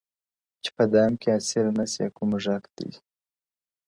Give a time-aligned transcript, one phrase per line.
[0.63, 2.91] •چي په دام كي اسير نه سي كوم موږك دئ,